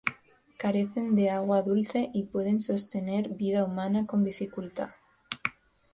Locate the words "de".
1.13-1.29